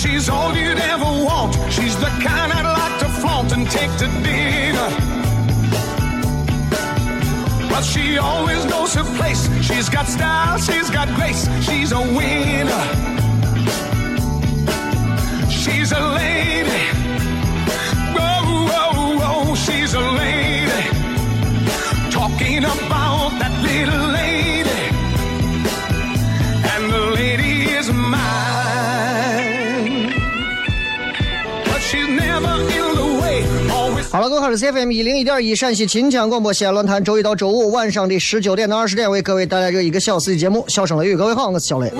[0.00, 1.54] She's all you'd ever want.
[1.70, 4.88] She's the kind I'd like to flaunt and take to dinner.
[7.70, 9.42] But she always knows her place.
[9.62, 11.42] She's got style, she's got grace.
[11.66, 12.84] She's a winner.
[15.60, 16.82] She's a lady.
[18.16, 18.38] Whoa,
[18.70, 20.82] whoa, whoa, she's a lady.
[22.10, 24.49] Talking about that little lady.
[34.56, 41.14] CFM 一零一点一陕西秦腔广播西安论坛，周一到周五晚上的十九点到二十点为各位带来这一个小时的节目《笑声雷雨》。
[41.16, 41.90] 各位好，我是小雷。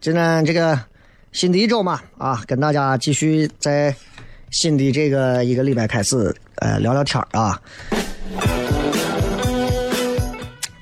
[0.00, 0.78] 今天这个
[1.32, 3.94] 新的一周嘛，啊，跟大家继续在
[4.50, 7.60] 新的这个一个礼拜开始，呃，聊聊天儿啊。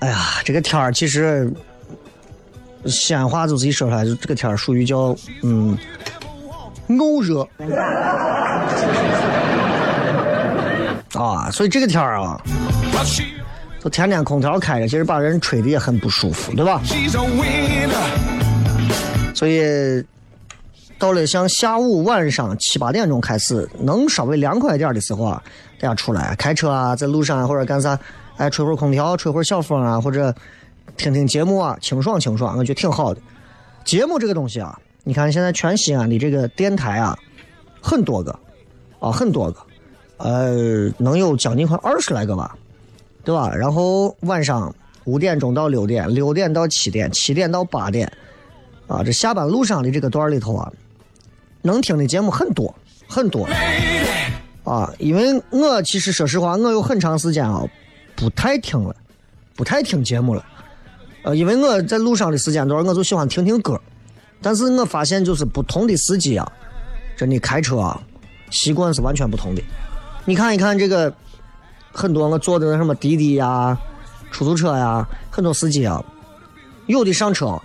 [0.00, 1.52] 哎呀，这个天儿其实
[2.86, 5.76] 西安话就自己说出来，就这个天儿属于叫嗯
[6.88, 7.46] 沤热
[11.14, 12.40] 啊，所以这个天儿啊，
[13.82, 16.80] 就天天空调开着，其实把人吹的也很不舒服，对吧？
[19.34, 20.04] 所以
[20.98, 25.42] 到了像下午晚上七八点钟开始，能稍微凉快一点的时候啊，
[25.78, 27.98] 大家出来开车啊，在路上啊或者干啥，
[28.36, 30.34] 哎，吹会儿空调，吹会儿小风啊，或者
[30.96, 33.20] 听听节目啊，清爽清爽，我觉得挺好的。
[33.84, 37.18] 节目这个东西啊，你看现在全西安的这个电台啊，
[37.80, 38.38] 很多个
[38.98, 39.60] 啊，很多个，
[40.18, 42.56] 呃，能有将近快二十来个吧，
[43.24, 43.54] 对吧？
[43.54, 44.74] 然后晚上
[45.04, 48.10] 五点钟到六点，六点到七点，七点到八点。
[48.86, 50.72] 啊，这下班路上的这个段里头啊，
[51.62, 52.74] 能听的节目很多
[53.08, 53.48] 很多
[54.64, 54.92] 啊。
[54.98, 57.64] 因为我其实说实话，我有很长时间啊
[58.16, 58.94] 不太听了，
[59.54, 60.44] 不太听节目了。
[61.22, 63.80] 呃，因为我在路上的时间段，我就喜欢听听歌。
[64.42, 66.50] 但是我发现，就是不同的司机啊，
[67.16, 68.00] 真的开车啊，
[68.50, 69.62] 习惯是完全不同的。
[70.24, 71.12] 你看一看这个，
[71.92, 73.76] 很多我坐的什么滴滴呀、
[74.30, 76.02] 出租车呀，很多司机啊，
[76.86, 77.60] 有的上车。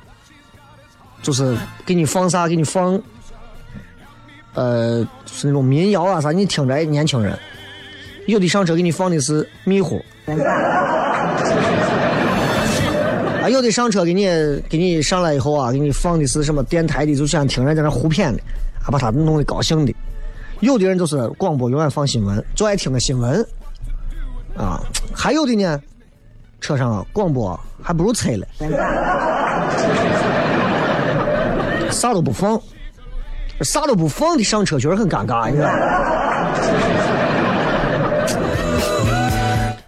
[1.21, 3.01] 就是给你放啥，给你放，
[4.53, 7.35] 呃，是那种民谣啊啥，你听着，年轻人，
[8.27, 9.99] 有的上车给你放的是迷糊，
[13.45, 14.25] 啊，有的上车给你
[14.67, 18.41] 给你上来以后啊，给你放的是什么电台的，就想听人在那胡谝的，
[18.83, 19.93] 啊，把他弄得高兴的。
[20.61, 23.45] 有的人就是广播永远放新闻，就爱听个新闻，
[24.57, 24.81] 啊，
[25.13, 25.79] 还有的呢，
[26.59, 28.47] 车上广播还不如车了。
[31.91, 32.59] 啥都不放，
[33.61, 35.69] 啥都不放的上车确实很尴尬，你知道。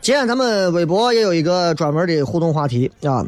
[0.07, 3.27] 今天咱们微博也有一个专门的互动话题啊，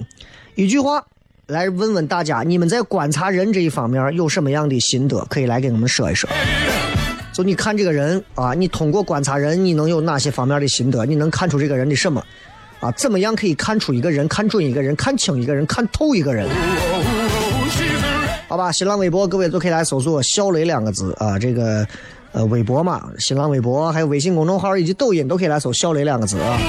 [0.56, 1.06] 一句话
[1.46, 6.30] 来问问大家，你们在观察人这一方面有什么样的心得，可以来给我们说一说。
[7.34, 11.06] 就你看这个人啊，你通过观察人，你能有哪些方面的心得？
[11.06, 12.24] 你能看出这个人的什么？
[12.80, 16.48] 啊，怎么样可以看出一个人、看准一个人、看清一个人、看透一个人？
[18.48, 21.86] 好吧，新浪微博各位都可以来搜索“小雷”两个字啊，这个
[22.32, 26.60] 呃微博嘛，新浪微博还有微信公众号以及抖音都可以来搜“小雷”两个字啊。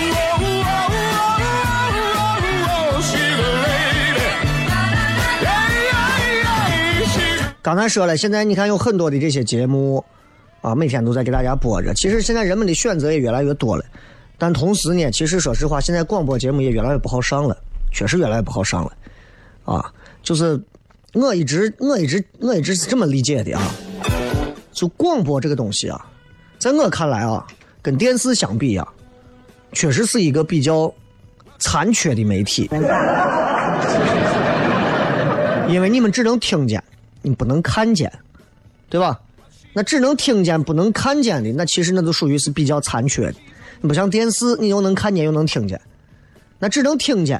[7.63, 10.03] 刚才说了，现在你看有很多的这些节目
[10.63, 11.93] 啊，每天都在给大家播着。
[11.93, 13.85] 其实现在人们的选择也越来越多了，
[14.39, 17.57] 但同时呢，其实说实话，现在广播节目也越来越不好上了，
[17.93, 18.93] 确实越来越不好上了
[19.67, 19.93] 啊。
[20.23, 20.59] 就是
[21.13, 23.63] 我一直我一直我一直是这么理解的啊，
[24.73, 26.07] 就广播这个东西啊，
[26.59, 27.47] 在我看来啊，
[27.83, 28.87] 跟电视相比啊，
[29.73, 30.93] 确实是一个比较
[31.59, 32.69] 残缺的媒体，
[35.69, 36.83] 因为你们只能听见。
[37.23, 38.11] 你不能看见，
[38.89, 39.21] 对吧？
[39.75, 43.35] 那只能听见不能看见的，那其实那就属于是比较残缺的。
[43.83, 45.79] 你不像电视，你又能看见又能听见，
[46.59, 47.39] 那只能听见。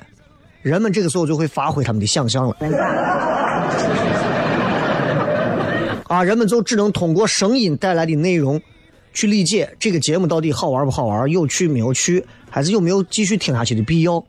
[0.61, 2.55] 人们这个时候就会发挥他们的想象了。
[6.11, 8.61] 啊，人们就只能通过声音带来的内容，
[9.15, 14.21] 去理解这个节目到底好玩不好玩，有趣没有趣，还是有没有继续听下去的必要。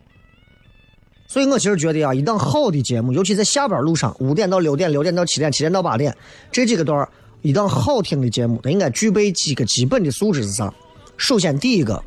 [1.28, 6.16] 所以我其实觉得啊，一档好的节目，尤其在下班路上，五点到六点，六点到七点，七点到八点
[6.51, 7.10] 这几个段
[7.42, 10.72] 一档好听的节目，它应该具备几个基本的素质是啥？
[11.18, 12.00] 首先，第一个，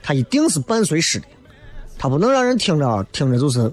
[0.00, 1.26] 它一定是伴随式的，
[1.98, 3.68] 它不能让人听着听着就是，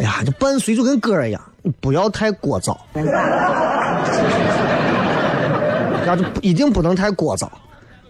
[0.00, 2.74] 哎呀，这伴随就跟歌一样，你不要太聒噪，
[6.06, 7.46] 那就一定不能太聒噪，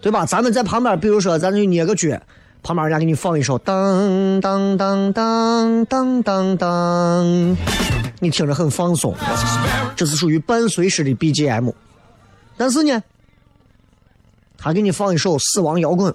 [0.01, 0.25] 对吧？
[0.25, 2.17] 咱们在旁边，比如说，咱就捏个脚。
[2.63, 7.57] 旁边人家给你放一首当当当当当当当，
[8.19, 9.15] 你听着很放松，
[9.95, 11.73] 这是属于伴随式的 BGM。
[12.55, 13.01] 但是呢，
[14.57, 16.13] 他给你放一首死亡摇滚，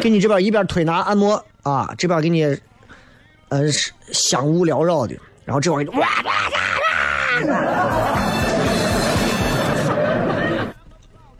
[0.00, 2.44] 给你这边一边推拿按摩啊，这边给你
[3.48, 3.70] 呃
[4.12, 5.14] 香雾缭绕的，
[5.44, 6.58] 然后这边哇哇哇
[7.46, 8.16] 哇。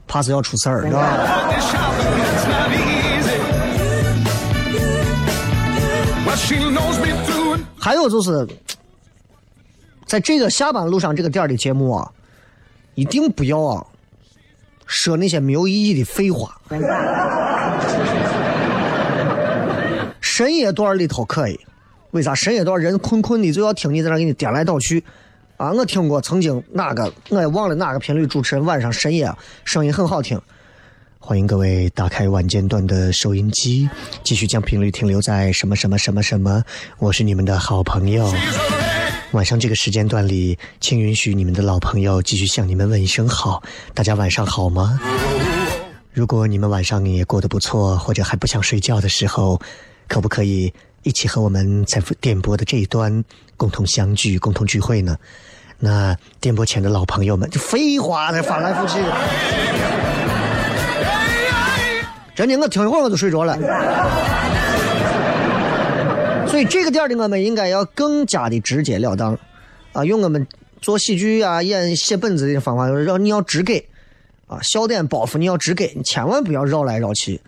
[0.07, 1.17] 怕是要出事儿，是吧？
[7.79, 8.47] 还有就是，
[10.07, 12.11] 在这个下班路上这个点的节目啊，
[12.95, 13.87] 一定不要啊
[14.87, 16.61] 说那些没有意义的废话。
[20.41, 21.61] 深夜段里头可以，
[22.13, 25.05] 为啥深夜段人困困的就要听你在那给你颠来倒去？
[25.59, 29.31] 啊，我听过曾经哪个我也忘了哪个频率主持人晚上深夜
[29.67, 30.41] 声音很好听，
[31.19, 33.87] 欢迎各位打开晚间段的收音机，
[34.25, 36.65] 继续将频率停留在什么什么什么什么，
[36.99, 38.33] 我是你们的好朋友。
[39.33, 44.99] 晚上这个时间段里，请允许你们的老朋友继续向你们问一声好，大家晚上好吗？
[46.11, 49.61] 如果你们晚上也过得不错，或者还不想睡觉的时候，
[50.11, 50.75] 可不可以
[51.05, 53.25] 一起和我们在电波的这一端
[53.57, 55.17] 共同相聚、共同聚会呢？
[55.79, 58.99] 那电波前的老朋友们，就废话，的翻来覆去。
[62.35, 63.57] 真的，我听一会儿我就睡着了。
[66.49, 69.39] 所以这个点的我们应该要更加的直截了当
[69.93, 70.45] 啊，用我们
[70.81, 73.89] 做喜剧啊、演写本子的方法，让你要直给
[74.49, 77.41] 啊，笑点包袱你要直给，你千万不要绕来绕去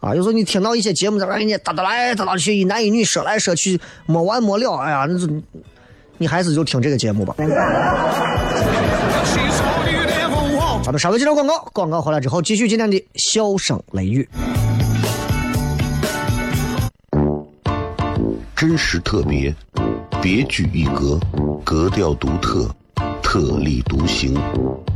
[0.00, 0.14] 啊。
[0.14, 5.28] 有时候你听到一些节目在那给你哒哒来哒哒去，一男一女说来说去，没完没了，哎呀，那就。
[6.16, 7.34] 你还是就听这个节目吧。
[10.84, 14.28] 咱们稍微接着广告，广告回来之后继续今天的笑声雷雨。
[18.54, 19.52] 真实特别，
[20.22, 21.18] 别具一格，
[21.64, 22.70] 格调独特，
[23.20, 24.40] 特立独行，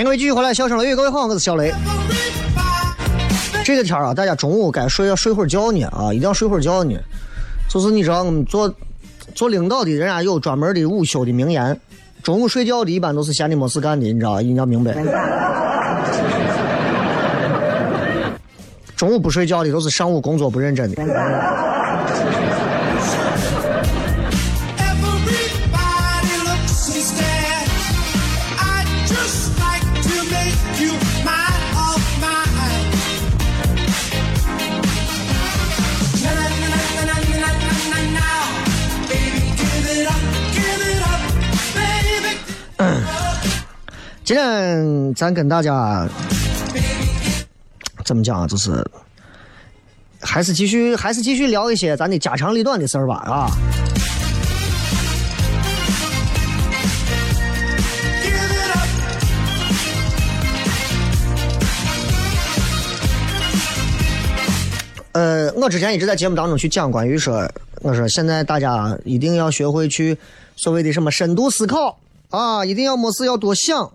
[0.00, 1.70] 欢迎各位继续回来，笑声雷雨，各位好，我是小雷。
[3.62, 6.98] 这个天儿啊，大家中午该睡要睡会儿觉呢啊，一定要睡会儿觉呢。
[7.68, 8.74] 就是你知道，我们做
[9.34, 11.78] 做领导的，人家有专门的午休的名言。
[12.22, 14.94] 中午睡觉的，一般都是闲的没事干的，你知道，一定要明白。
[18.96, 21.02] 中午不睡觉的，都是上午工作不认真的。
[44.30, 46.08] 今天咱跟大家
[48.04, 48.46] 怎么讲啊？
[48.46, 48.88] 就是
[50.20, 53.50] 还是继续还是继续聊一些咱的家长里短的事儿吧啊。
[65.10, 70.16] 呃，我之前一直在节目当中去讲关于说，我说现在大家一定要学会去
[70.54, 73.90] 所谓的什么深度思考啊，一定要没事要多想，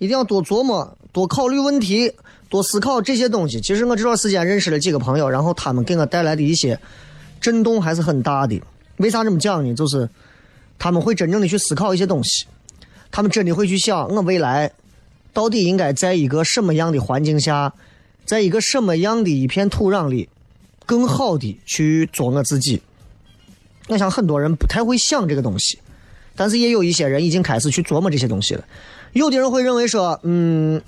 [0.00, 2.12] 一定要多琢磨，多考虑问题，
[2.48, 3.60] 多思考这些东西。
[3.60, 6.76] 其实我这段时间认识了几个朋友，然后他们给我带来的一些
[7.40, 8.60] 震动还是很大的。
[8.96, 9.72] 为啥这么讲呢？
[9.72, 10.08] 就是
[10.78, 12.46] 他们会真正的去思考一些东西，
[13.12, 14.72] 他们真的会去想，我未来
[15.32, 17.72] 到底应该在一个什么样的环境下，
[18.24, 20.28] 在一个什么样的一片土壤里。
[20.86, 22.82] 更好的去做我自己。
[23.86, 25.78] 我想很多人不太会想这个东西，
[26.34, 28.64] 但是也有一些人已经开始去琢磨这些东西了。
[29.12, 30.80] 有的人会认为说，嗯，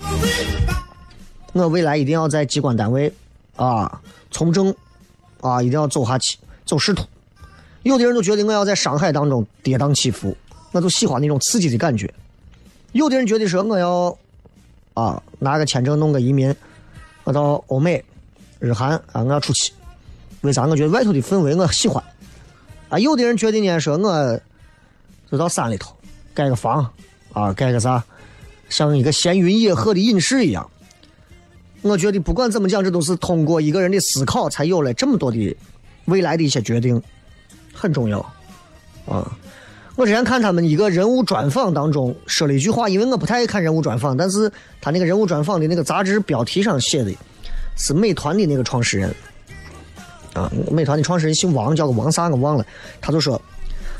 [1.53, 3.13] 我未来一定要在机关单位
[3.57, 4.01] 啊
[4.31, 4.75] 从政
[5.41, 7.05] 啊，一定要走下去，走仕途。
[7.83, 10.37] 有的人都觉得我要在商海当中跌宕起伏，
[10.71, 12.13] 我就喜欢那种刺激的感觉。
[12.93, 14.17] 有的人觉得说我要
[14.95, 16.55] 啊拿个签证弄个移民，
[17.25, 18.05] 我到欧美、
[18.61, 19.73] 日韩啊，我要出去。
[20.43, 20.65] 为啥？
[20.67, 22.03] 我觉得外头的氛围我喜欢。
[22.89, 24.41] 啊，有的人觉得呢，说我
[25.31, 25.93] 就到山里头
[26.33, 26.89] 盖个房
[27.33, 28.05] 啊，盖个啥，
[28.73, 30.69] 像一个闲云野鹤的隐士一样。
[31.83, 35.57] 我觉得不管怎么讲，这都是通过一个人的思考，才有了这么多的
[36.07, 37.01] 未来的一些决定，
[37.73, 38.19] 很重要
[39.07, 39.31] 啊。
[39.95, 44.51] 我之前看他们一个人物专访当中说了一句话，因为我不太爱看人物专访，但是
[44.81, 47.13] 他那个人物专访的那个杂志标题上写的
[47.77, 49.15] 是美团的那个创始人。
[50.33, 52.65] 啊，美团的创始人姓王，叫个王啥我忘了。
[53.03, 53.39] 他就说，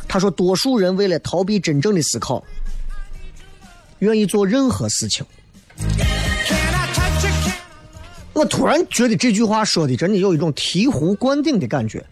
[0.09, 2.43] 他说多数人为了逃避真正的思考，
[4.03, 5.25] 愿意做任何事情。
[8.33, 12.05] 我突然觉得这句话说的真的有一种醍醐灌顶的感觉。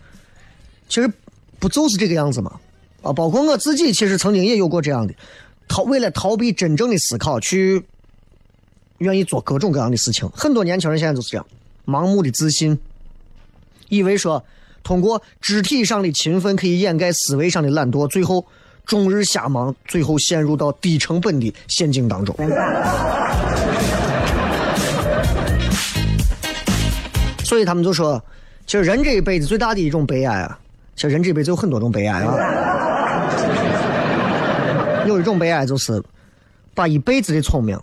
[0.89, 1.13] 其实
[1.59, 2.61] 不就是这个样子吗？
[3.03, 5.15] 啊，包括我自己，其实曾经也有过这样的，
[5.67, 7.83] 逃为了逃避真正的思考，去
[8.99, 10.29] 愿意做各种各样的事情。
[10.31, 11.47] 很多年轻人现在就是这样，
[11.87, 12.79] 盲目的自信，
[13.89, 14.45] 以为说
[14.85, 18.47] 通过肢体上的勤奋可以掩盖思维上的懒惰，最后
[18.87, 22.35] 终日瞎忙，最后陷入到低成本的陷阱当中。
[27.45, 28.23] 所以他们就说，
[28.67, 30.59] 其实人这一辈子最大的一种悲哀啊，
[30.95, 32.35] 其实人这一辈子有很多种悲哀啊。
[35.07, 36.01] 有一种悲哀就是
[36.75, 37.77] 把一辈子的聪明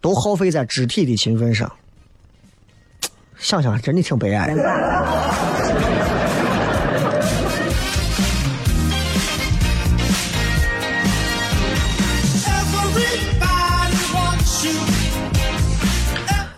[0.00, 1.72] 都耗费在肢体的勤奋上，
[3.36, 5.53] 想想真的挺悲哀的。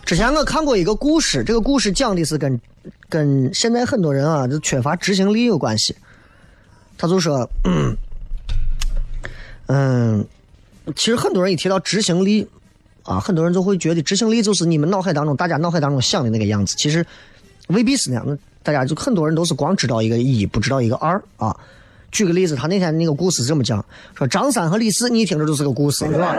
[0.07, 2.61] 之前我看过一个故事，这个故事讲的是跟
[3.09, 5.93] 跟现在很多人啊，就缺乏执行力有关系。
[6.97, 7.49] 他就说，
[9.67, 10.25] 嗯，
[10.95, 12.47] 其实很多人一提到执行力
[13.03, 17.05] 啊，很多人就会觉得执行力就是你们脑海当中大家脑海当中想的那个样子，其实
[17.67, 18.39] 未必是那样。
[18.63, 21.53] 大家就很多人都是光知道一个一，不知道一个二啊。
[22.13, 23.83] 举个例子，他那天那个故事是这么讲：
[24.15, 26.33] 说张三和李四，你一听这就是个故事，是吧？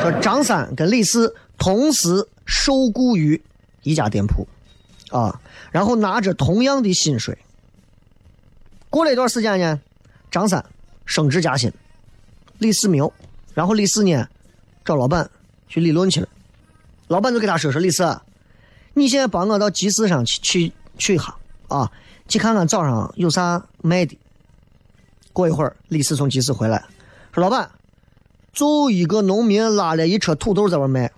[0.00, 3.42] 说张三跟李四同时受雇于
[3.82, 4.46] 一家店铺，
[5.10, 5.40] 啊，
[5.70, 7.36] 然后拿着同样的薪水。
[8.88, 9.80] 过了一段时间呢，
[10.30, 10.64] 张三
[11.04, 11.72] 升职加薪，
[12.58, 13.12] 李四没有。
[13.52, 14.26] 然后李四呢，
[14.84, 15.30] 找老板
[15.68, 16.28] 去理论去了。
[17.08, 18.20] 老板就给他说：“说李四，
[18.94, 21.34] 你现在帮我到集市上去去去一下
[21.68, 21.90] 啊，
[22.28, 24.16] 去看看早上有啥卖的。”
[25.32, 26.84] 过一会儿，李四从集市回来，
[27.32, 27.70] 说：“老板，
[28.52, 31.10] 就一个农民拉了一车土豆在外卖。”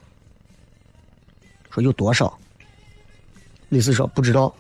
[1.71, 2.39] 说有多少？
[3.71, 4.55] 李四说不知道。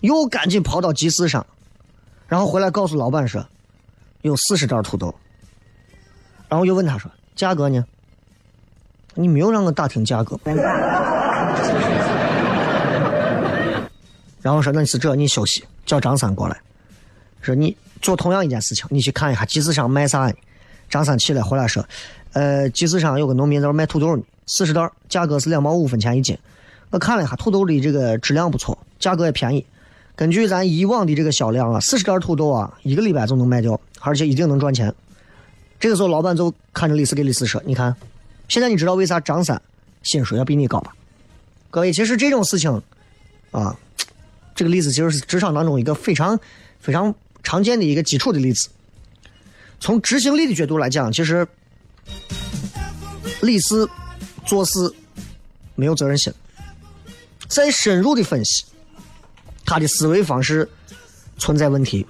[0.00, 1.46] 又赶紧跑到集市上，
[2.28, 3.46] 然后回来告诉老板说，
[4.20, 5.14] 有四十袋土豆。
[6.46, 7.84] 然后又问他说价格呢？
[9.14, 10.38] 你没有让我打听价格。
[14.42, 16.60] 然后说那是这，你休息，叫张三过来，
[17.40, 20.34] 说你做同样一件事情，你去看一下集市上卖啥呢？
[20.94, 21.84] 张三起来回来说，
[22.34, 26.38] 呃，集市上有个农民在那卖土豆呢，四十袋，价格是两毛五分钱一斤。
[26.90, 29.66] 我看了一下土豆的这个质量不错，价格也便宜。
[30.14, 34.94] 根据咱以往的这个销量啊，四十袋土豆啊，一个礼拜就能卖掉，而且一定能赚钱。
[35.80, 37.92] 这个时候，老板就看着李四给李四说：“你看，
[38.46, 39.60] 现在你知道为啥张三
[40.04, 40.94] 薪水要比你高吧？”
[41.72, 42.80] 各位，其实这种事情
[43.50, 43.76] 啊，
[44.54, 46.38] 这个例子其实是职场当中一个非常
[46.78, 48.68] 非常常见的一个基础的例子。
[49.84, 51.46] 从执行力的角度来讲，其实
[53.42, 53.86] 李四
[54.46, 54.90] 做事
[55.74, 56.32] 没有责任心。
[57.48, 58.64] 再深入的分析，
[59.66, 60.66] 他的思维方式
[61.36, 62.06] 存在问题。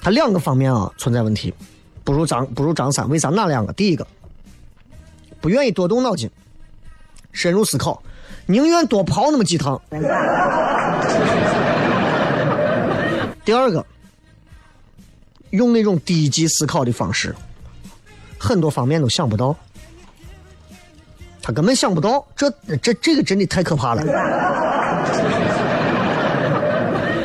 [0.00, 1.52] 他两个方面啊存在问题，
[2.04, 3.06] 不如张不如张三。
[3.10, 3.28] 为啥？
[3.28, 3.72] 哪两个？
[3.74, 4.06] 第一个，
[5.42, 6.30] 不愿意多动脑筋，
[7.32, 8.02] 深入思考，
[8.46, 9.78] 宁愿多跑那么几趟。
[13.44, 13.84] 第二个，
[15.52, 17.34] 用那种低级思考的方式，
[18.38, 19.56] 很多方面都想不到。
[21.40, 24.02] 他根本想不到，这这这个真的太可怕了。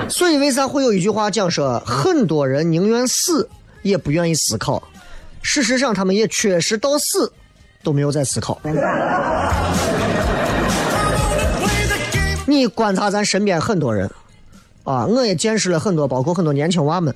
[0.10, 3.47] 所以为啥会有一句话讲说，很多人宁愿死
[3.82, 4.82] 也不愿意思考？
[5.41, 7.32] 事实上，他们也确实到死
[7.84, 8.60] 都没有在思考。
[12.45, 14.10] 你观察咱身边很多人，
[14.84, 17.13] 啊，我也见识了很多，包括很多年轻娃们，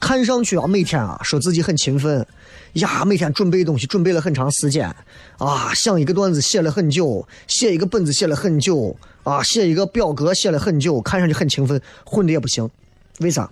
[0.00, 2.26] 看上去啊，每天啊说自己很勤奋。
[2.74, 4.94] 呀，每天准备东西准备了很长时间，
[5.38, 12.70] 啊，想一个段子写了很久，写一个本子写了很久，啊，写一个表格写了很久，看上去很勤奋，混的也不行，
[13.18, 13.50] 为啥？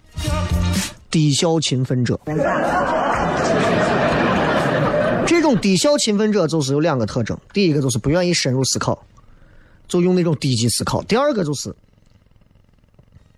[1.10, 2.18] 低效勤奋者。
[5.26, 9.04] 这种低效勤奋者就是有两个特征，第一个就是不愿意深入思考，
[9.88, 11.74] 就用那种低级思考；第二个就是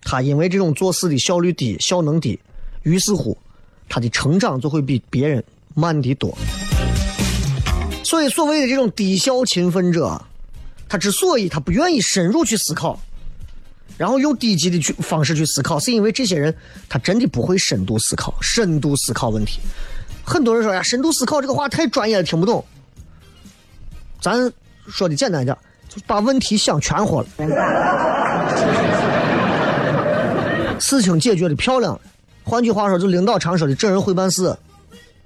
[0.03, 2.39] 他因为这种做事的效率低、效能低，
[2.83, 3.37] 于是乎
[3.87, 5.43] 他的成长就会比别人。
[5.73, 6.37] 慢的多，
[8.03, 10.21] 所以所谓的这种低效勤奋者，
[10.89, 12.99] 他之所以他不愿意深入去思考，
[13.97, 16.53] 然后用低级的去方式去思考，是因为这些人
[16.89, 19.61] 他真的不会深度思考，深度思考问题。
[20.25, 22.61] 很多人说呀，深度思考这个话太专业了，听不懂。
[24.19, 24.51] 咱
[24.89, 27.29] 说的简单点，就把问题想全活了，
[30.81, 31.97] 事情解决的漂亮。
[32.43, 34.55] 换句话说，就领导常说的“这人会办事”。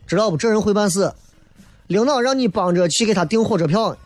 [0.08, 0.38] 知道不？
[0.38, 1.12] 这人会办事，
[1.88, 3.98] 领导让你帮着去给他订火车票，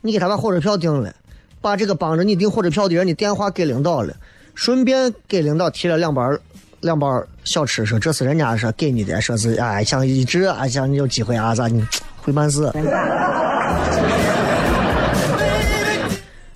[0.00, 1.14] 你给他把火车票订了，
[1.60, 4.12] 把这个帮着你订火车票的人的电话给领导了，
[4.56, 6.36] 顺便给领导提了两包
[6.80, 12.72] 两包小吃，说这是人家说给你的，说是哎想一直啊想你有机会啊咋你会办事。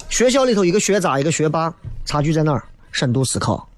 [0.09, 1.73] 学校里头一个学渣一个学霸，
[2.05, 2.65] 差距在哪儿？
[2.91, 3.69] 深度思考，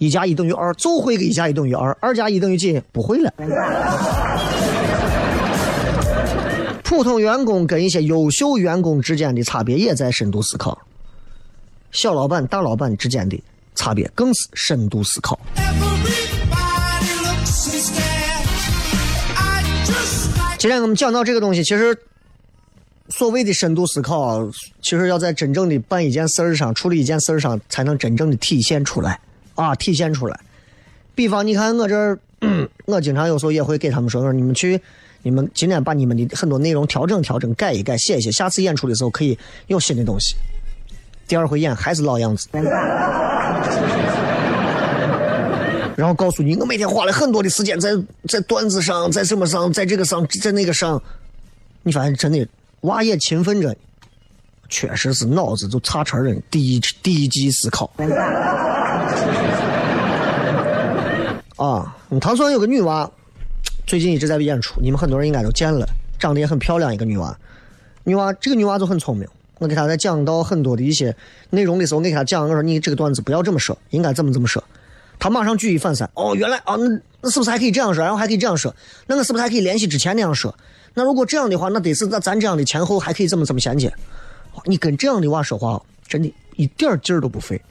[0.00, 2.80] 一加一等于二，就会个一加一等于二，二加一等于几？
[2.90, 3.30] 不会了。
[6.82, 10.80] 普通员工跟一些优秀员工之间的差别也在深度思考，
[11.92, 13.38] 小老板、大老板之间的
[13.74, 15.38] 差别更是深度思考。
[20.56, 21.94] 今天我们讲到这个东西，其实
[23.10, 24.48] 所谓的深度思考，
[24.80, 29.20] 其实要在真正的办一件事儿上、处理一件事儿上，才能真正的体现出来
[29.60, 30.40] 啊，体现出来。
[31.14, 32.18] 比方，你看我这儿，
[32.86, 34.80] 我经常有时候也会给他们说说，你们去。
[35.22, 40.34] 你们今天把你们的很多内容调整调整，改一改，写一写，下次演出的时候可以有新的东西。
[41.28, 42.48] 第二回演还是老样子，
[45.94, 47.90] 然后告诉你，我每天花了很多的时间在
[48.28, 50.98] 在段子上，在什么上，在这个上，在那个上。
[51.82, 52.48] 你发现真的
[52.80, 53.76] 娃也勤奋着，
[54.70, 57.92] 确实是脑子就差成人，低低级思考。
[61.60, 63.10] 啊，唐酸有个女娃，
[63.86, 65.86] 最近一直在演出，你们很多人应该都见了，
[66.18, 67.36] 长得也很漂亮一个女娃。
[68.04, 71.14] 女娃这个女娃就很聪明，我给她在讲到很多的一些
[71.50, 74.64] 内容的时候，我给她讲，我说你这个段子不要这么说，应该怎么怎么说。
[75.18, 78.02] 她马上举一反三，哦，原来啊，那那是不是还可以这样说？
[78.02, 78.74] 然后还可以这样说，
[79.06, 80.54] 那我是不是还可以联系之前那样说？
[80.94, 83.92] 那如果这样的话，那得是那咱这样的前后还可以怎么怎么衔接？
[84.54, 87.60] 哇你跟这样的娃说话，真的一点劲儿都不费。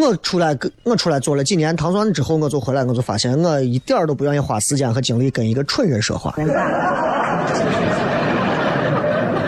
[0.00, 6.34] 我出来跟我出来做了几年糖蒜之后，我就回来，我就发现我一点儿都不愿意花时间和精力跟一个蠢人说话，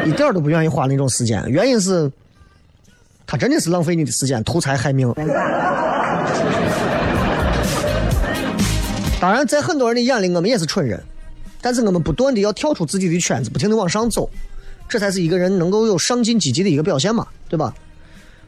[0.04, 1.42] 一点都不愿意花那种时间。
[1.48, 2.10] 原因是，
[3.26, 5.12] 他真的是浪费你的时间，图财害命。
[9.20, 11.02] 当然，在很多人的眼里，我们也是蠢人，
[11.60, 14.28] 但是我们不断的要跳出自己的圈子，不停的往上走，
[14.88, 17.72] 这才是一个人能够有上进积极的一个表现嘛，对吧？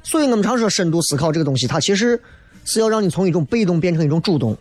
[0.05, 2.23] 所以我们常说深度思考这个东西，它其实
[2.65, 4.57] 是要让你从一种被动变成一种主动，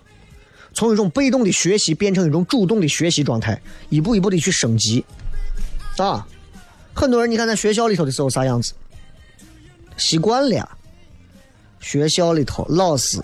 [0.73, 5.05] 从一种被动的学习变成一种主动的学习状态，一步一步的去升级。
[5.97, 6.25] 啊，
[6.93, 8.73] 很多人你看在学校里头的时候啥样子，
[9.97, 10.67] 习惯了。
[11.81, 13.21] 学校里头老师，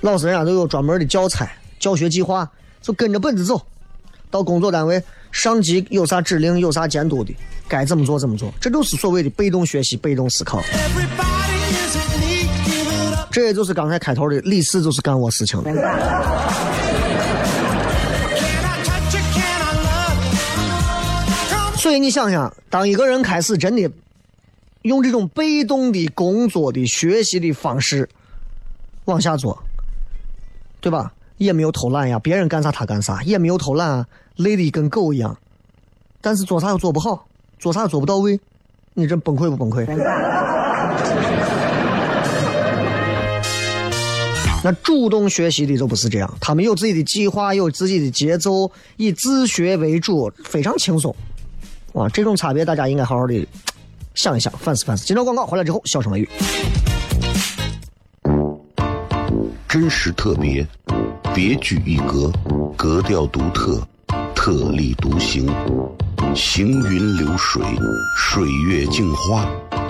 [0.00, 3.60] 老师人家都有专门的教材、教学计划，就跟着本子走。
[4.30, 7.36] 到工作单位，上级有啥指令、有啥监督的，
[7.68, 10.60] 该怎么做怎么做，这就是所谓的被动学习、被动思考。
[13.34, 15.60] 这也就是刚才开头的，历史就是干我事情
[21.76, 23.90] 所以你想想，当一个人开始真的
[24.82, 28.08] 用这种被动的工作的学习的方式
[29.06, 29.60] 往下做，
[30.80, 31.12] 对吧？
[31.38, 35.36] 也没有偷懒呀，别人干啥他干啥，也没有偷懒啊，累的跟狗一样。
[36.20, 37.26] 但是做啥又做不好，
[37.58, 38.38] 做啥又做不到位，
[38.92, 39.84] 你这崩溃不崩溃？
[44.66, 51.14] 那主动学习的就不是这样，他们有自己的计划，有自己的节奏，以自学为主，非常轻松。
[51.92, 53.46] 哇，这种差别大家应该好好的
[54.14, 55.04] 想一想，反思反思。
[55.04, 56.28] 今朝广告回来之后，笑声雷雨。
[59.68, 60.66] 真实特别，
[61.34, 62.32] 别具一格，
[62.74, 63.86] 格调独特，
[64.34, 65.46] 特立独行，
[66.34, 67.62] 行云流水，
[68.16, 69.46] 水月镜花，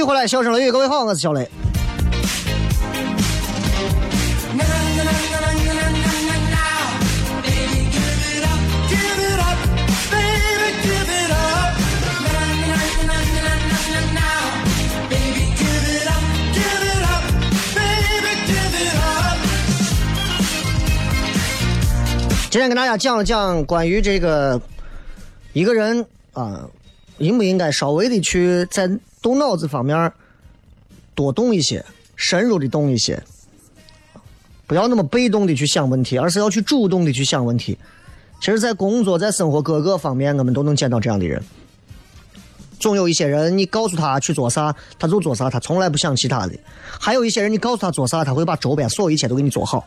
[0.00, 1.46] 续回来，笑声雷雨，各位好，我是小雷。
[22.48, 24.58] 今天跟大家讲了讲关于这个
[25.52, 26.66] 一个人啊
[27.18, 28.88] 应不应该稍微的去在
[29.22, 30.12] 动脑子方面
[31.14, 31.84] 多动一些，
[32.16, 33.22] 深入的动一些，
[34.66, 37.78] 不要那么被动的去想问题，而是要去主动的去想问题。
[38.40, 41.42] 其实，在工作、在生活各个方面，我们都能见到这样的人。
[42.78, 46.54] 总有一些人，你告诉他去做啥，他就做啥，他从来不想其他的；
[46.98, 49.86] 还有一些人，你告诉他做啥，他会把周边所有一切都给你做好。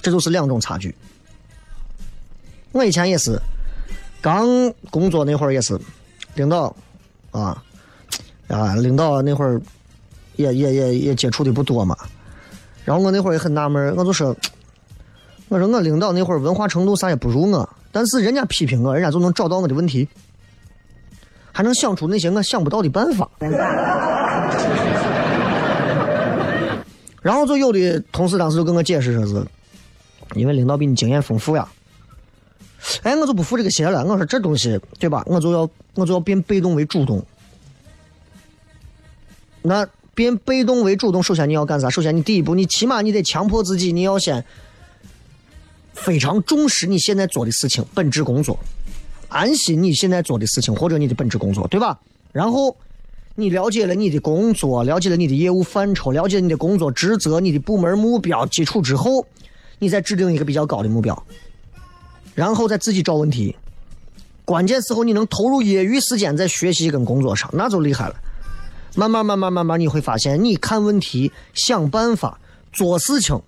[0.00, 0.94] 这就是两种差距。
[2.70, 3.36] 我以前也是，
[4.20, 4.46] 刚
[4.88, 5.76] 工作那会儿也是，
[6.34, 6.72] 领导
[7.32, 7.60] 啊
[8.50, 9.60] 啊，领导那会儿
[10.36, 11.96] 也也也也接触的不多嘛。
[12.84, 14.34] 然后我那会儿也很纳闷，我就说，
[15.48, 20.08] 我说我领导那会儿文化程度啥也不如我，但是人家批评我，人家就能找到我的问题，
[21.52, 23.28] 还能想出那些我想不到的办法。
[27.22, 29.46] 然后就有的同事当时就跟我解释说是，
[30.34, 31.68] 因为领导比你经验丰富呀。
[33.02, 34.04] 哎，我就不服这个邪了。
[34.04, 35.22] 我说这东西对吧？
[35.26, 37.22] 我就要我就要变被动为主动。
[39.62, 41.88] 那变被动为主动，首先你要干啥？
[41.88, 44.44] 首先你第一步，你起码你得强迫自己，你要先
[45.92, 48.58] 非常重视你现在做的事情，本职工作，
[49.28, 51.98] 安心你现在做的事情或者你的本职工作，对吧？
[52.32, 52.76] 然后
[53.34, 59.26] 你了解了你的工作，了解了你的业务范畴，了解你的工作职责、你的部门目标基础之后，
[59.78, 61.26] 你再制定一个比较高的目标。
[62.34, 63.54] 然后再自己找问题。
[64.44, 68.14] 关键时候你能投入业余时间在学习跟工作上，那就厉害了。
[68.94, 72.38] 慢慢慢慢慢慢，你会发现，你看问题、想办法、
[72.72, 73.40] 做事情，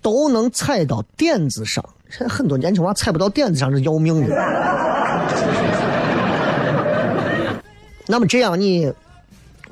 [0.00, 1.84] 都能踩到点子上。
[2.10, 4.34] 现在很多年轻娃踩不到点子上是要命的。
[8.06, 8.92] 那么这样，你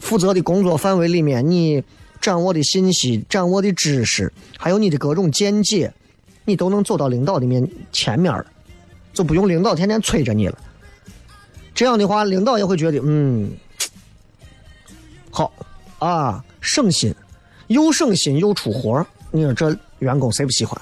[0.01, 1.83] 负责的工作范围里面，你
[2.21, 5.93] 掌握的信息、掌握的知识，还有你的各种见解，
[6.45, 8.45] 你都能走到领导的面前面了。
[9.13, 10.59] 就不用领导天天催着你了。
[11.75, 13.51] 这样的话，领导也会觉得，嗯，
[15.35, 15.51] 好
[15.99, 17.15] 啊，省心，
[17.69, 20.79] 又省心又出活，你说这员工谁不喜欢？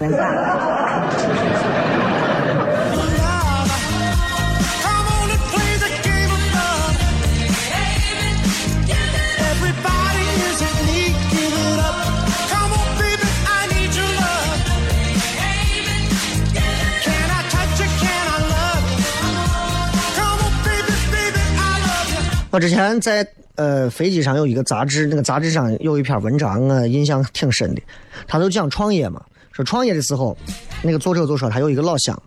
[22.51, 23.25] 我之前在。
[23.57, 27.83] 呃飞机上有一个杂志，那个杂志上有一篇文章，我印象挺深的。
[28.27, 30.37] 他就讲创业嘛，说创业的时候，
[30.83, 32.21] 那个作者就说他有一个老乡，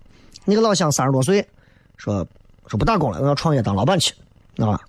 [0.45, 1.45] 那个老乡三十多岁，
[1.97, 2.25] 说
[2.67, 4.13] 说不打工了，我要创业当老板去，
[4.57, 4.79] 啊，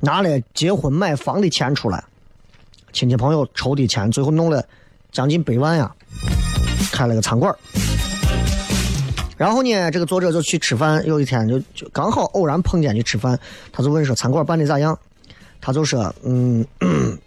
[0.00, 2.02] 拿了结婚买房的钱出来，
[2.92, 4.64] 亲戚朋友筹的钱，最后弄了
[5.12, 5.94] 将近百万呀，
[6.92, 7.54] 开了个餐馆。
[9.36, 13.38] 然后呢，这个作者就去吃饭，有一天就就刚好偶然碰见去吃饭，
[13.72, 14.96] 他就问说餐馆办的咋样？
[15.64, 16.62] 他就说，嗯，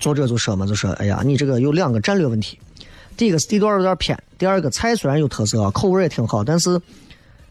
[0.00, 2.58] 作者就说嘛，就说，哎呀，你这个有两个战略问题，
[3.18, 6.80] 第一个是地段有点偏，第二个菜虽然有特色，口味也挺好，但是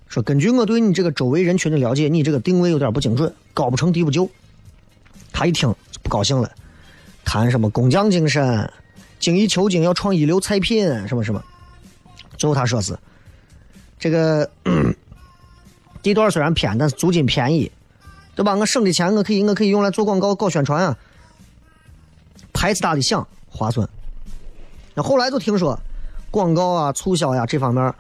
[0.08, 4.28] 说根据我对你这个周围人群的了解，你这个定位有点不精准，高不成低不就。
[5.32, 6.52] 他一听就不高兴了，
[7.24, 8.68] 谈什么工匠精神，
[9.20, 11.40] 精益求精，要创一流菜品，什么什么。
[12.36, 12.98] 最后他说是。
[14.00, 14.50] 这个
[16.02, 17.72] 地段虽然偏，但是租金便宜，
[18.40, 18.56] 对吧？
[18.56, 20.98] 我省的钱，我可以我可以用来做广告、搞宣传啊，
[22.54, 23.86] 牌子打的响，划算。
[24.94, 25.78] 那后来就听说，
[26.32, 27.94] 广告啊、促销呀、这方面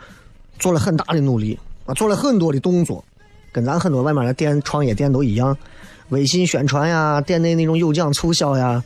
[0.57, 3.03] 做了很大的努力啊，做了很多的动作，
[3.51, 5.57] 跟咱很多外面的店创业店都一样，
[6.07, 8.81] 微信宣传呀、店内那种有奖促销呀、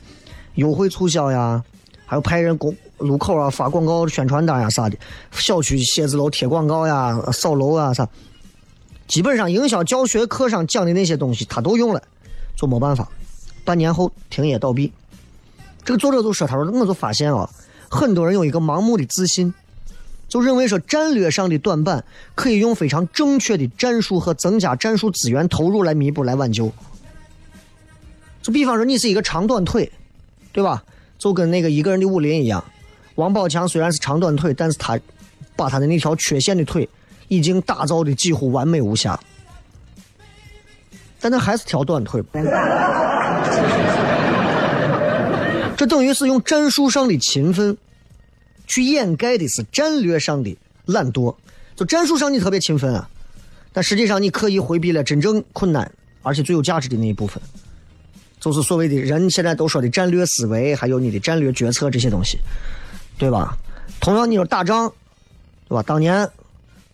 [0.56, 1.64] 优惠促销呀，
[2.08, 4.98] 还有派人公路口啊发广告宣传单呀啥的，
[5.34, 8.10] 小区写字楼贴广告呀、扫楼啊啥，
[9.08, 12.02] 基本上营销教学课上讲的那些东西他都用了，
[12.56, 13.10] 就没办法，
[13.66, 14.92] 半年后停业倒闭。
[15.84, 17.50] 这个作者就说：“他说我就发现啊，
[17.90, 19.54] 很多人有一个盲目的自信，
[20.30, 22.04] 就认为说战略上的短板
[22.36, 26.72] 可以用非常正确的战术和增加战术资源投入来弥补来挽救。
[28.42, 29.92] 就比方说你是一个长短腿，
[30.54, 30.84] 对吧？
[31.20, 32.64] 就跟那个一个人的武林一样，
[33.16, 35.00] 王宝强虽然是长短腿，但是他
[35.56, 36.88] 把他的那条缺陷的腿
[37.36, 39.20] 已经打造的几乎完美无瑕，
[41.20, 42.22] 但他还是条短腿。
[45.76, 47.76] 这等于是用战术上的勤奋，
[48.68, 51.36] 去掩盖的是战略上的懒惰。
[51.76, 53.10] 就战术上你特别勤奋啊，
[53.74, 55.92] 但实际上你刻意回避了真正困难
[56.22, 57.42] 而且最有价值的那一部分，
[58.40, 62.38] 就是所谓的人现在都说的战略思维，还有你的战略决策这些东西，
[63.18, 63.58] 对吧？
[64.00, 64.88] 同样，你说打仗，
[65.68, 65.82] 对吧？
[65.82, 66.30] 当年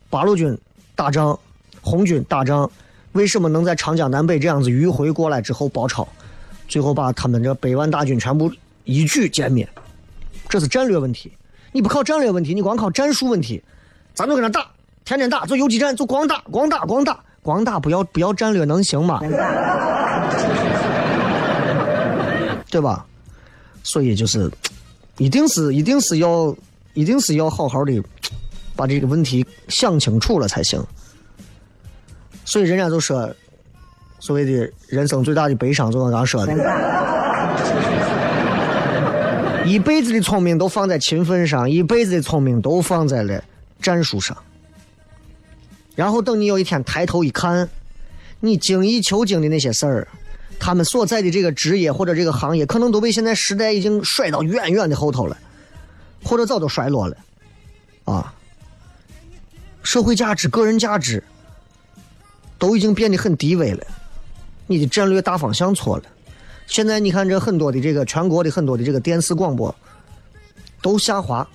[0.10, 0.58] 八路军
[0.96, 1.38] 打仗，
[1.82, 2.70] 红军打仗，
[3.12, 6.08] 为什么能在长江南北这样子迂回过来之后包抄，
[6.68, 8.52] 最后把他们这百万大军全部
[8.86, 9.68] 一举歼灭？
[10.48, 11.32] 这是战略问题。
[11.72, 13.62] 你不靠战略问题，你光靠战术问题，
[14.16, 14.68] 咱就跟他打，
[15.06, 19.20] 天天打，做游击战，就光打，光打，光打，光打，不要不要战略能行吗？
[22.72, 23.06] 对吧？
[23.84, 24.52] 所以就是，
[25.18, 26.56] 一定是一定是要
[26.94, 27.92] 一定是要好好的
[28.80, 30.82] 把这个问题想清楚了才行。
[32.46, 33.30] 所以人家就说，
[34.20, 36.54] 所谓的人生最大的悲伤，就我刚说的，
[39.68, 43.44] 一辈子的聪明都放在勤奋上，一辈子的聪明都放在了
[43.82, 44.38] 战术上。
[45.94, 47.68] 然后等你有一天抬头一看，
[48.40, 50.08] 你精益求精的那些事儿，
[50.58, 55.38] 他们所在的这个职业或者这个行业，可能都被现在时代已经甩到远远的后头了，
[56.24, 57.18] 或者早都衰落了，
[58.06, 58.34] 啊，
[59.84, 61.24] 社会价值、个人价值
[62.58, 63.84] 都已经变得很低微了，
[64.68, 66.04] 你的战略大方向错了。
[66.68, 69.74] 现在你看这很多的这个全国的很多的这个电视广播
[70.82, 71.48] 都下滑，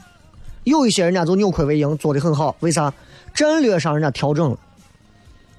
[0.65, 2.93] 有一些人家就扭亏为盈，做的很好，为啥？
[3.33, 4.59] 战略上人家调整了。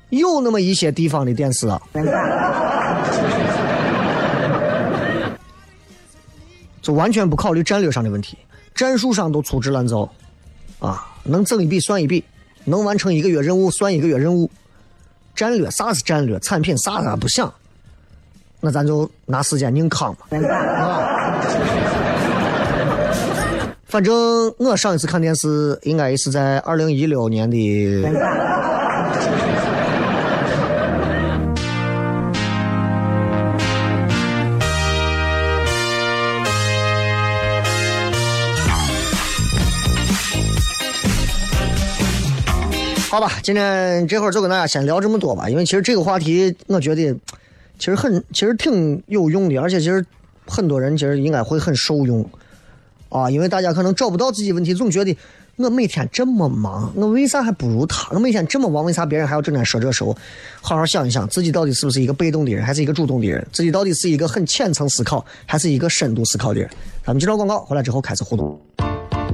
[0.09, 1.81] 有那么一些地方的电视啊，
[6.81, 8.37] 就完全不考虑战略上的问题，
[8.73, 10.09] 战术上都粗制滥造，
[10.79, 12.23] 啊，能整一笔算一笔，
[12.65, 14.49] 能完成一个月任务算一个月任务，
[15.35, 17.53] 战略啥是战略，产品啥啥不想，
[18.59, 20.37] 那咱就拿时间硬扛嘛。
[20.49, 21.39] 啊，
[23.85, 27.55] 反正我上一次看电视应该是在二零一六年的。
[43.15, 47.15] 好吧，今天这会儿就跟大家先聊这么多吧，因为其实这个话题，我觉得
[47.79, 50.05] 其实很，其实挺有用的，而且其实
[50.45, 52.29] 很多人其实应该会很受用
[53.07, 55.17] 啊，因为大家可能找不到自己问题，总觉得
[55.55, 58.09] 我每天这么忙，我为啥还不如他？
[58.11, 60.13] 我每天这么忙，为啥别人还要整天说这说？
[60.59, 63.47] 好好想一想，自己到底是不是一个被动的人，还是一个主动的人？
[63.53, 66.69] 自己到底是一个很浅层思考，还是一个深度思考的人？
[67.05, 68.59] 咱们接着广告，回来之后开始互动。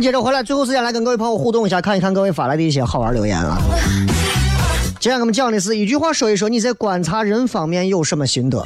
[0.00, 3.58] 接着回来，最后时间来跟各位朋友互动一下，看一看各位发来的一些好玩留言啊。
[5.00, 8.62] 今天我们讲的是一句话说一说你在观察人方面有什么心得。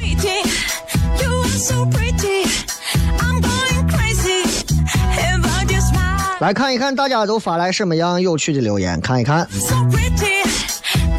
[6.39, 9.47] 来看一看大家都发来什么样有趣的留言，看一看。
[9.51, 10.41] so pretty.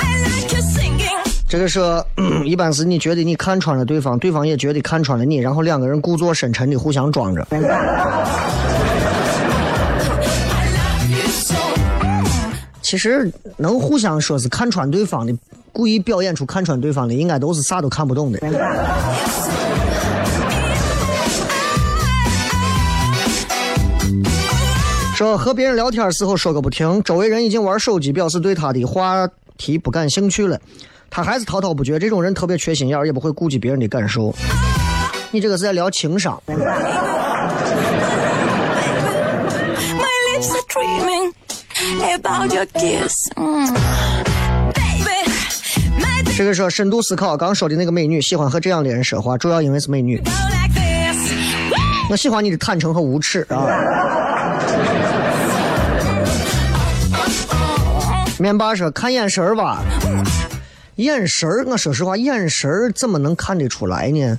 [0.01, 1.17] I like you singing.
[1.49, 1.81] 这个是、
[2.17, 7.47] 嗯 一般是你觉得你看穿了对方，对方也觉得看穿了你，然后两个人故作深沉的互相装着。
[12.93, 15.35] 其实能互相说是看穿对方的，
[15.73, 18.39] 故意表演出看穿对方的，应该都是啥都看不懂的。
[25.17, 29.27] 说和别人聊天时候说个不停，周围人已经玩手机，表示对他的话
[29.57, 30.61] 题不感兴趣了，
[31.09, 31.99] 他还是滔滔不绝。
[31.99, 34.35] 这种人特别缺心眼，也不会顾及别人的感受。
[35.31, 36.43] 你这个是在聊情商。
[42.01, 43.29] About your kiss.
[43.37, 43.75] Mm.
[44.75, 45.29] Baby,
[46.37, 50.23] 这个说深度思考，刚说的那个美女喜欢和这样的人说话，主要因为是美女。
[52.11, 53.67] 我喜欢你的坦诚和无耻啊！
[58.39, 59.83] 面霸说看眼神儿吧，
[60.97, 64.39] 眼神儿，我说实话，眼神儿怎么能看得出来呢？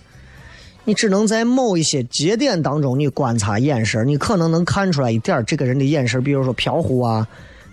[0.85, 7.25] 你只能在某一些节点当中，你观察眼神，你可能能看出来一点这个人的眼神，比如说飘忽啊，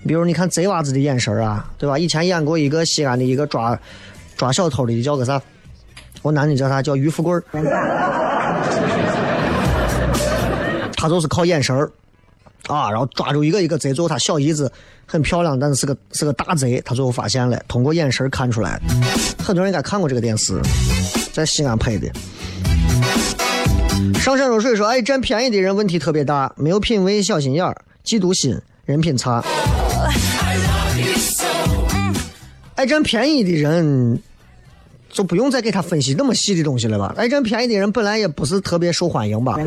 [0.06, 1.98] 比如你看贼娃子的眼神啊，对吧？
[1.98, 3.76] 以前演过一个西安的一个抓
[4.36, 5.42] 抓小偷的，叫个啥？
[6.22, 6.80] 我男的叫啥？
[6.80, 7.42] 叫于富贵儿。
[10.96, 11.90] 他就是靠眼神儿
[12.68, 14.70] 啊，然后抓住一个一个贼，最后他小姨子
[15.04, 18.80] 很漂亮，但是是个是个大贼，他最后发现了，通过眼神看出来。
[19.42, 20.60] 很多人应该看过这个电视，
[21.32, 22.08] 在西安拍的。
[24.14, 27.74] 上善若水说：“爱占便宜的人问题特别大，没有品味，小心眼儿，
[28.04, 29.42] 嫉妒心，人品差。
[32.74, 34.20] 爱占便宜的人，
[35.10, 37.14] 就不用再给他分析那么细的东西了吧？
[37.16, 39.58] 爱占便宜的人本来也不是特别受欢迎吧？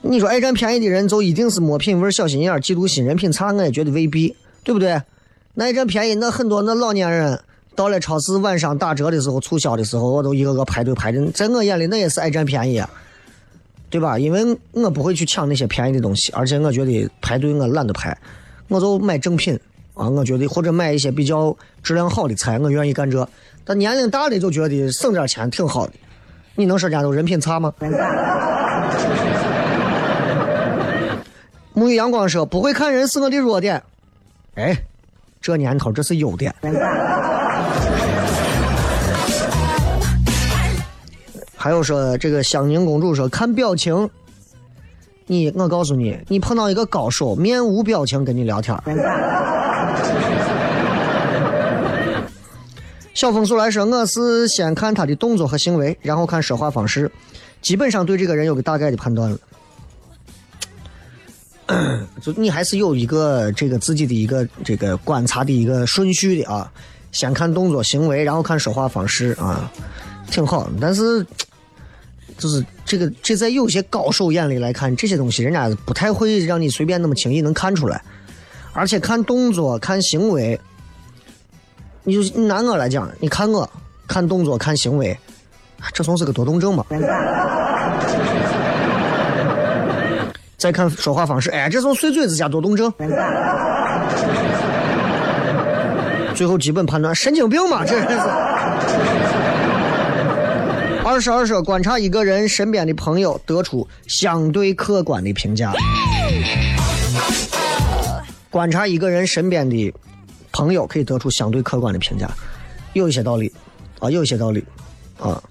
[0.00, 3.52] 你说爱占便宜的人就一定是没品味、小心眼儿、嫉妒心、人品差？
[3.52, 4.34] 我也觉得未必，
[4.64, 5.02] 对不对？
[5.54, 7.40] 那爱占便宜，那很多那老年人
[7.78, 12.90] 到了超市晚上打折的时候、促销的时候，我都一个个排队排的，在我眼里那也是爱占便宜啊，
[13.88, 14.18] 对吧？
[14.18, 18.18] 因为我不会去抢那些便宜的东西，而且我觉得排队我懒得排，
[18.66, 19.56] 我就买正品
[19.94, 23.28] 啊，我觉得或者买一些比较质量好的菜，我愿意干这。
[23.64, 25.92] 但年龄大的就觉得省点钱挺好的，
[26.56, 27.72] 你能说人家都人品差吗？
[31.76, 33.80] 沐浴阳光说不会看人是我的弱点，
[34.56, 34.76] 哎，
[35.40, 36.52] 这年头这是优点。
[41.60, 44.08] 还有说这个香凝公主说看表情，
[45.26, 48.74] 你我告诉你，你碰到一个高手，面无表情跟你聊天。
[53.12, 57.10] 小风速来说，我是先看他的动作和行为，然后看说话方式，
[57.60, 59.38] 基本上对这个人有个大概的判断了。
[62.22, 66.70] 就你还是有一个这个自己的一个这个观察的一个顺序的啊，
[67.10, 69.68] 先看动作行为，然后看说话方式啊，
[70.30, 70.70] 挺好。
[70.80, 71.26] 但是
[72.38, 78.00] 就是这个这在有些高手眼里来看，这些东西人家不太会让你随便那么轻易能看出来，
[78.72, 80.58] 而且看动作看行为，
[82.04, 83.68] 你就拿我来讲，你看我
[84.06, 85.18] 看动作看行为，
[85.92, 86.86] 这算是个多动症嘛？
[90.56, 92.92] 再看说话方式，哎，这算碎嘴子加多动症。
[96.34, 99.37] 最后基本判断神经病嘛，这人是。
[101.08, 105.72] 二十二说观察一个人身边的朋友，得出相对客观的评价。
[108.50, 109.90] 观察一个人身边的
[110.52, 112.30] 朋友，可以得出相对客观的评价，
[112.92, 113.50] 有一些道理
[114.00, 114.62] 啊，有一些道理
[115.18, 115.42] 啊，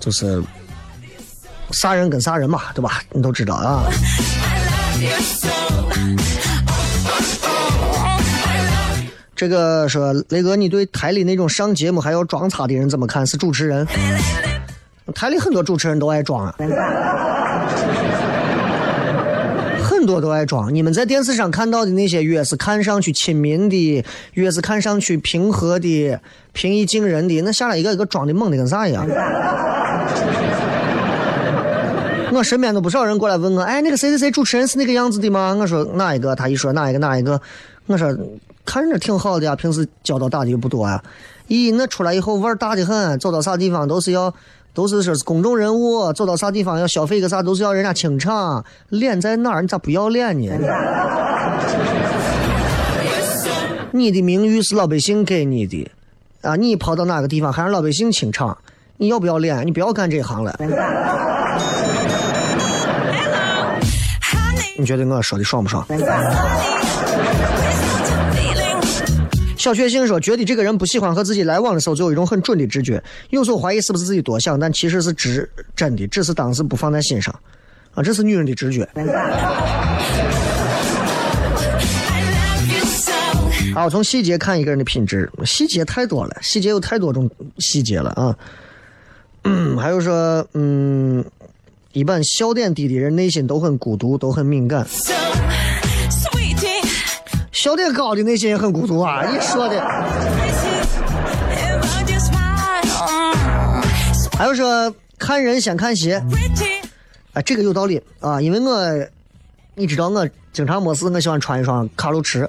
[0.00, 0.42] 就是
[1.70, 3.00] 啥人跟啥人嘛，对吧？
[3.12, 3.84] 你都知道啊。
[9.36, 13.24] 这个说雷哥，你对台里那种上节目还要装叉的人怎么看？
[13.24, 13.86] 是主持人？
[15.14, 16.54] 台里很多主持人都爱装啊，
[19.82, 20.72] 很多都爱装。
[20.74, 24.04] 你们在电视上看到的那些，越是看上去亲民的，
[24.34, 26.20] 越是看上去平和的、
[26.52, 29.06] 平易近人的，那下来一个一个装的猛的跟啥一样。
[32.30, 35.56] 我身边都不少人过来问我，哎，那个谁谁谁主持人是那个样子的吗？
[35.58, 36.36] 我说哪一个？
[36.36, 37.40] 他一说哪一个哪一个，
[37.86, 38.14] 我说
[38.66, 41.02] 看着挺好的呀，平时交道打的又不多啊。
[41.48, 44.32] 咦，那出来以后腕儿大的很，走到啥地方都是要，
[44.74, 48.64] 都是说是公众人物，走到啥地方要消费个啥，都是要人家清场。
[48.90, 49.62] 脸在哪儿？
[49.62, 50.52] 你咋不要脸呢？
[53.90, 55.90] 你的名誉是老百姓给你的，
[56.42, 58.56] 啊，你跑到哪个地方还让老百姓清场，
[58.98, 59.66] 你要不要脸？
[59.66, 60.54] 你不要干这行了。
[64.78, 65.84] 你觉得我说的爽不爽？
[69.58, 77.34] 小确幸说，觉得这个人不喜欢和自己来往的时候，就有一种很准的直觉，有时候怀疑是不是自己多想，但其实是直真的，只是当时不放在心上。
[77.92, 78.88] 啊，这是女人的直觉。
[78.94, 79.04] I
[82.24, 83.12] love you so.
[83.74, 87.28] 啊，从细节看一个人的品质，细节太多了，细节有太多种
[87.58, 88.38] 细节了啊。
[89.42, 91.24] 嗯，还有说，嗯，
[91.92, 94.84] 一般笑点低的人内心都很孤独，都很敏感；
[97.60, 99.26] 笑点高的内心也很孤独啊。
[99.28, 99.84] 你说的。
[104.38, 106.86] 还有说，看人先看鞋，pretty.
[107.32, 108.78] 啊，这个有道理啊，因为我，
[109.74, 112.48] 你知道我经常没事，我喜欢穿一双卡路驰。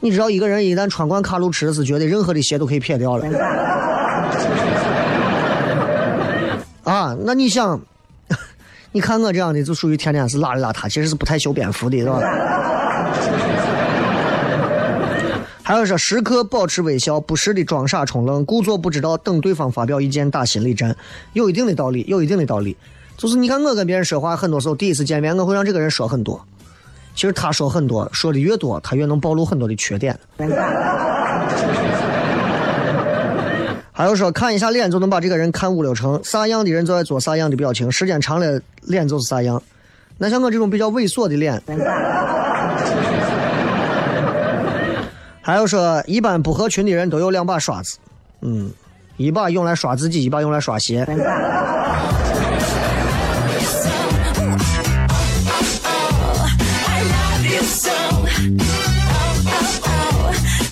[0.00, 3.24] 你知道一个人一旦穿惯卡路驰，是觉得任何的鞋都可以撇掉了。
[6.82, 7.80] 啊，那你想，
[8.90, 12.20] 你看我这样的就属于天天是邋里邋遢，其实是不太修边幅的，是吧？
[15.66, 20.94] 还有说，时刻保持微笑，不时的装傻充愣，故作不知道，等对方发表意见打心理战，
[21.32, 22.76] 有一定的道理，有一定的道理。
[23.16, 26.38] 就是你看我跟别人说话，很多时候第一次见面，我会让这个人说很多，
[27.14, 30.14] 其实他说很多，说的越多，他越能暴露很多的缺点。
[33.90, 39.62] 还有说看一下脸就能把这个人看五六成，啥样的人就爱做啥样的表情，时间长了脸就是啥样。
[40.18, 41.62] 那像我这种比较猥琐的脸，
[45.46, 47.98] 还有说一般不合群的人都有两把刷子，
[48.40, 48.72] 嗯，
[49.18, 51.06] 一把用来刷自己，一把用来刷鞋。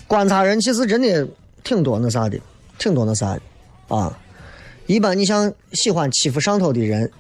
[0.09, 1.29] 观察人其实真的
[1.63, 2.39] 挺多那啥的，
[2.79, 4.11] 挺多那啥的啊。
[4.87, 7.11] 一般你像喜欢欺负上头的人，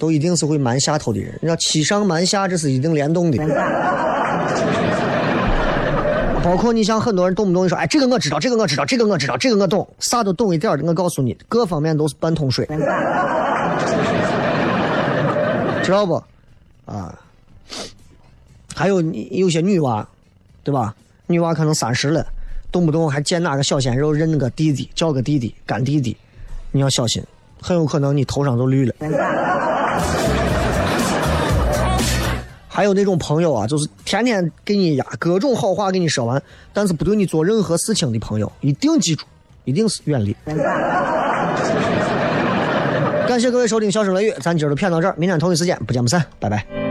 [0.00, 1.32] 都一定是会瞒下头的人。
[1.34, 3.38] 你知道欺上瞒下，这是一定联动的。
[6.44, 10.84] 包括你像很多人动不动就说，哎，这个我知道，这个我知道，这个我知道，这个我懂，啥都懂一点的。
[10.84, 12.66] 我告诉你，各方面都是半桶水，
[15.82, 16.22] 知道不？
[16.84, 17.16] 啊，
[18.74, 20.06] 还有你有些女娃，
[20.64, 20.94] 对吧？
[21.28, 22.26] 女娃可能三十了，
[22.72, 26.16] 动不动还见哪个小鲜肉认个弟弟，叫个弟弟、干弟弟，
[26.72, 27.22] 你要小心，
[27.60, 28.94] 很有可能你头上都绿了。
[32.74, 36.42] 还有那种朋友啊，就是天天给你呀各种好话给你说完，
[36.72, 39.26] 但是不对你做任何事情的朋友，一定记住，
[39.66, 40.34] 一定是远离。
[43.28, 46.81] 感谢各位收听《笑声雷雨》，咱今儿就骗到这儿，明天同一时间不见不散，拜拜。